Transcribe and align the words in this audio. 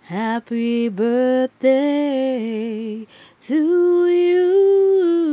Happy 0.00 0.88
birthday 0.88 1.76
to 3.42 4.06
you. 4.08 5.26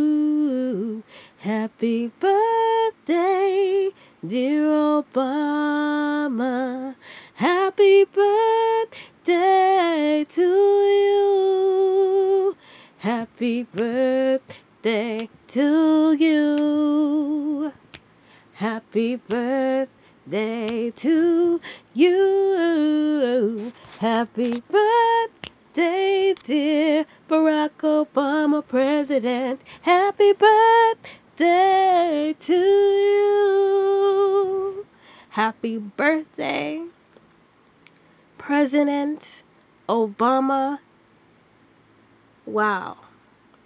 Happy 1.37 2.11
birthday, 2.19 3.91
dear 4.27 4.63
Obama. 5.05 6.95
Happy 7.35 8.03
birthday 8.03 9.55
to 10.27 10.41
you. 10.99 12.57
Happy 12.97 13.63
birthday 13.63 15.29
to 15.47 16.11
you. 16.19 17.16
Happy 18.57 19.17
birthday 19.17 20.89
to 20.89 21.61
you. 21.93 23.71
Happy 23.99 24.61
birthday, 24.61 26.33
dear 26.41 27.05
Barack 27.29 27.77
Obama, 27.83 28.67
President. 28.67 29.61
Happy 29.83 30.33
birthday 30.33 32.35
to 32.39 32.55
you. 33.13 34.85
Happy 35.29 35.77
birthday, 35.77 36.83
President 38.39 39.43
Obama. 39.87 40.79
Wow. 42.47 42.97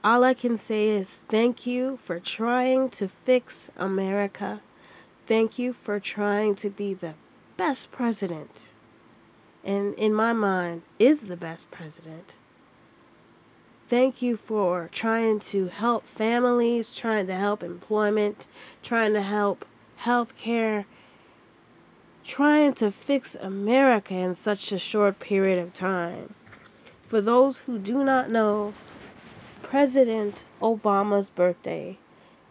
All 0.03 0.26
I 0.26 0.34
can 0.34 0.58
say 0.58 0.89
is 0.89 1.16
thank 1.30 1.66
you 1.66 1.98
for 2.03 2.20
trying 2.20 2.89
to 2.89 3.08
fix 3.08 3.72
America. 3.78 4.62
Thank 5.27 5.59
you 5.59 5.73
for 5.73 6.00
trying 6.00 6.55
to 6.55 6.69
be 6.69 6.94
the 6.94 7.14
best 7.58 7.91
president. 7.91 8.73
And 9.63 9.94
in 9.95 10.13
my 10.13 10.33
mind, 10.33 10.81
is 10.97 11.22
the 11.22 11.38
best 11.38 11.69
president. 11.72 12.36
Thank 13.88 14.22
you 14.22 14.38
for 14.38 14.89
trying 14.91 15.39
to 15.52 15.67
help 15.67 16.05
families, 16.05 16.89
trying 16.89 17.28
to 17.28 17.36
help 17.36 17.61
employment, 17.61 18.47
trying 18.83 19.13
to 19.13 19.22
help 19.22 19.66
healthcare, 20.00 20.86
trying 22.23 22.73
to 22.75 22.91
fix 22.91 23.35
America 23.35 24.13
in 24.13 24.35
such 24.35 24.72
a 24.72 24.80
short 24.80 25.19
period 25.19 25.59
of 25.59 25.73
time. 25.73 26.33
For 27.09 27.19
those 27.19 27.59
who 27.59 27.78
do 27.78 28.03
not 28.03 28.30
know, 28.30 28.73
President 29.61 30.45
Obama's 30.61 31.30
birthday 31.30 31.97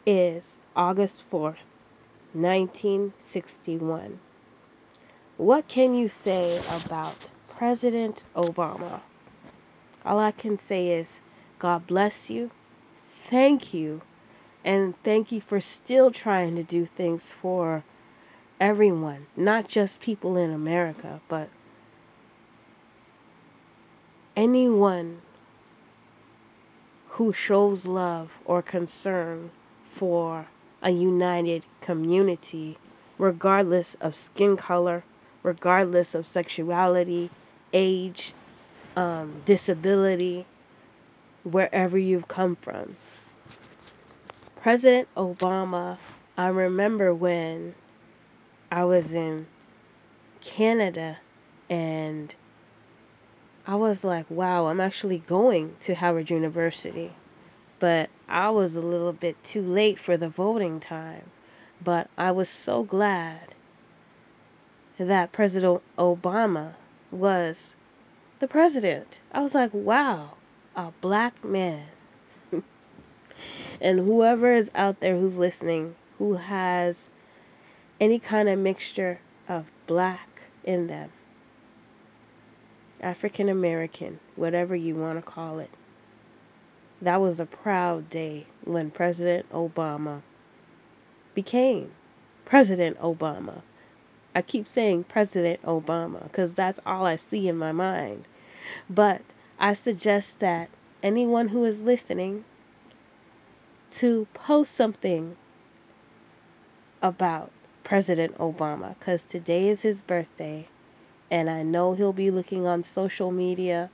is 0.04 0.56
August 0.76 1.24
4th, 1.30 1.56
1961. 2.32 4.20
What 5.36 5.66
can 5.68 5.94
you 5.94 6.08
say 6.08 6.62
about 6.68 7.30
President 7.48 8.24
Obama? 8.36 9.00
All 10.04 10.18
I 10.18 10.30
can 10.30 10.58
say 10.58 10.98
is 10.98 11.20
God 11.58 11.86
bless 11.86 12.30
you, 12.30 12.50
thank 13.28 13.74
you, 13.74 14.00
and 14.64 14.94
thank 15.02 15.32
you 15.32 15.40
for 15.40 15.60
still 15.60 16.10
trying 16.10 16.56
to 16.56 16.62
do 16.62 16.86
things 16.86 17.32
for 17.32 17.82
everyone, 18.60 19.26
not 19.36 19.66
just 19.68 20.00
people 20.00 20.36
in 20.36 20.50
America, 20.50 21.20
but 21.28 21.48
anyone 24.36 25.20
who 27.08 27.32
shows 27.32 27.86
love 27.86 28.38
or 28.44 28.62
concern 28.62 29.50
for 29.90 30.46
a 30.82 30.90
united 30.90 31.62
community, 31.80 32.76
regardless 33.18 33.94
of 33.96 34.14
skin 34.14 34.56
color, 34.56 35.04
regardless 35.42 36.14
of 36.14 36.26
sexuality, 36.26 37.30
age, 37.72 38.32
um, 38.96 39.42
disability, 39.44 40.46
wherever 41.44 41.96
you've 41.98 42.28
come 42.28 42.56
from. 42.56 42.96
President 44.62 45.08
Obama, 45.16 45.98
I 46.36 46.48
remember 46.48 47.14
when 47.14 47.74
I 48.70 48.84
was 48.84 49.14
in 49.14 49.46
Canada 50.40 51.18
and 51.68 52.34
I 53.66 53.76
was 53.76 54.04
like, 54.04 54.26
wow, 54.30 54.66
I'm 54.66 54.80
actually 54.80 55.18
going 55.18 55.76
to 55.80 55.94
Howard 55.94 56.30
University. 56.30 57.12
But 57.78 58.10
I 58.30 58.50
was 58.50 58.76
a 58.76 58.80
little 58.80 59.12
bit 59.12 59.42
too 59.42 59.62
late 59.62 59.98
for 59.98 60.16
the 60.16 60.28
voting 60.28 60.78
time. 60.80 61.24
But 61.82 62.08
I 62.16 62.32
was 62.32 62.48
so 62.48 62.82
glad 62.82 63.54
that 64.98 65.32
President 65.32 65.82
Obama 65.98 66.74
was 67.10 67.74
the 68.38 68.46
president. 68.46 69.20
I 69.32 69.40
was 69.40 69.54
like, 69.54 69.72
wow, 69.72 70.34
a 70.76 70.92
black 71.00 71.42
man. 71.42 71.86
and 73.80 73.98
whoever 73.98 74.52
is 74.52 74.70
out 74.74 75.00
there 75.00 75.16
who's 75.16 75.38
listening 75.38 75.96
who 76.18 76.34
has 76.34 77.08
any 77.98 78.18
kind 78.18 78.48
of 78.48 78.58
mixture 78.58 79.18
of 79.48 79.70
black 79.86 80.42
in 80.64 80.86
them, 80.86 81.10
African 83.00 83.48
American, 83.48 84.20
whatever 84.36 84.76
you 84.76 84.96
want 84.96 85.18
to 85.18 85.22
call 85.22 85.58
it. 85.58 85.70
That 87.02 87.20
was 87.20 87.40
a 87.40 87.46
proud 87.46 88.10
day 88.10 88.46
when 88.64 88.90
President 88.90 89.50
Obama 89.52 90.20
became 91.34 91.92
President 92.44 92.98
Obama. 92.98 93.62
I 94.34 94.42
keep 94.42 94.68
saying 94.68 95.04
President 95.04 95.62
Obama 95.62 96.22
because 96.24 96.52
that's 96.52 96.78
all 96.84 97.06
I 97.06 97.16
see 97.16 97.48
in 97.48 97.56
my 97.56 97.72
mind. 97.72 98.26
But 98.88 99.22
I 99.58 99.74
suggest 99.74 100.40
that 100.40 100.68
anyone 101.02 101.48
who 101.48 101.64
is 101.64 101.80
listening 101.80 102.44
to 103.92 104.26
post 104.34 104.72
something 104.72 105.36
about 107.02 107.50
President 107.82 108.36
Obama 108.38 108.98
because 108.98 109.22
today 109.22 109.68
is 109.68 109.80
his 109.80 110.02
birthday 110.02 110.68
and 111.30 111.48
I 111.48 111.62
know 111.62 111.94
he'll 111.94 112.12
be 112.12 112.30
looking 112.30 112.66
on 112.66 112.82
social 112.82 113.30
media 113.30 113.88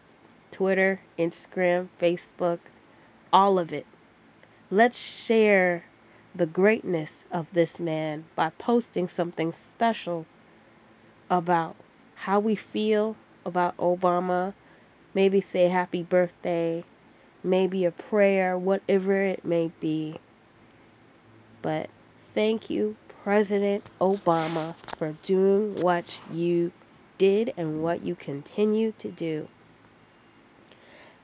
Twitter, 0.50 1.00
Instagram, 1.18 1.88
Facebook, 2.00 2.58
all 3.36 3.58
of 3.58 3.70
it. 3.74 3.86
Let's 4.70 4.98
share 4.98 5.84
the 6.34 6.46
greatness 6.46 7.26
of 7.30 7.46
this 7.52 7.78
man 7.78 8.24
by 8.34 8.50
posting 8.58 9.08
something 9.08 9.52
special 9.52 10.24
about 11.28 11.76
how 12.14 12.40
we 12.40 12.54
feel 12.54 13.14
about 13.44 13.76
Obama. 13.76 14.54
Maybe 15.14 15.42
say 15.42 15.68
happy 15.68 16.02
birthday, 16.02 16.82
maybe 17.44 17.84
a 17.84 17.90
prayer, 17.92 18.56
whatever 18.56 19.20
it 19.20 19.44
may 19.44 19.70
be. 19.80 20.16
But 21.60 21.90
thank 22.32 22.70
you, 22.70 22.96
President 23.22 23.84
Obama, 24.00 24.74
for 24.96 25.12
doing 25.24 25.82
what 25.82 26.22
you 26.32 26.72
did 27.18 27.52
and 27.58 27.82
what 27.82 28.00
you 28.00 28.14
continue 28.14 28.92
to 28.92 29.10
do. 29.10 29.46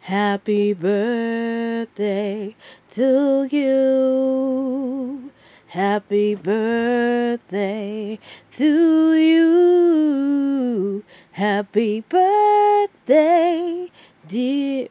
Happy 0.03 0.75
birthday 0.75 2.57
to 2.91 3.47
you. 3.49 5.31
Happy 5.69 6.35
birthday 6.35 8.19
to 8.51 9.15
you. 9.15 11.05
Happy 11.31 12.01
birthday, 12.01 13.89
dear 14.27 14.89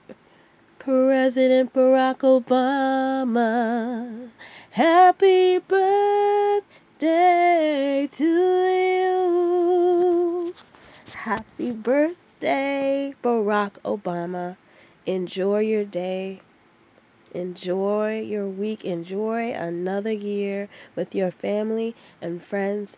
President 0.79 1.73
Barack 1.73 2.19
Obama. 2.19 4.29
Happy 4.69 5.59
birthday 5.59 6.63
to 8.09 8.23
you. 8.95 10.53
Happy 11.13 11.71
birthday, 11.71 13.13
Barack 13.21 13.71
Obama. 13.83 14.55
Enjoy 15.07 15.61
your 15.61 15.83
day. 15.83 16.41
Enjoy 17.33 18.19
your 18.19 18.47
week. 18.47 18.85
Enjoy 18.85 19.51
another 19.51 20.11
year 20.11 20.69
with 20.95 21.15
your 21.15 21.31
family 21.31 21.95
and 22.21 22.39
friends 22.39 22.97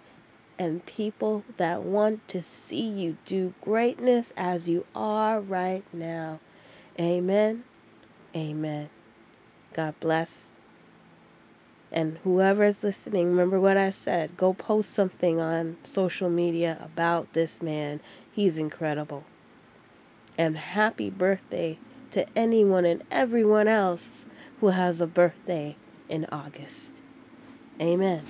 and 0.59 0.85
people 0.85 1.45
that 1.55 1.81
want 1.81 2.27
to 2.27 2.41
see 2.41 2.87
you 2.87 3.15
do 3.25 3.53
greatness 3.61 4.33
as 4.35 4.67
you 4.67 4.85
are 4.93 5.39
right 5.39 5.85
now. 5.93 6.41
Amen. 6.99 7.63
Amen. 8.35 8.89
God 9.73 9.95
bless. 10.01 10.51
And 11.89 12.17
whoever 12.17 12.63
is 12.65 12.83
listening, 12.83 13.27
remember 13.27 13.61
what 13.61 13.77
I 13.77 13.91
said. 13.91 14.35
Go 14.35 14.53
post 14.53 14.91
something 14.91 15.39
on 15.39 15.77
social 15.83 16.29
media 16.29 16.77
about 16.83 17.31
this 17.31 17.61
man. 17.61 18.01
He's 18.33 18.57
incredible. 18.57 19.23
And 20.37 20.57
happy 20.57 21.09
birthday 21.09 21.77
to 22.13 22.25
anyone 22.37 22.85
and 22.85 23.03
everyone 23.11 23.67
else 23.67 24.25
who 24.59 24.67
has 24.69 25.01
a 25.01 25.07
birthday 25.07 25.77
in 26.09 26.25
August. 26.31 27.01
Amen. 27.81 28.23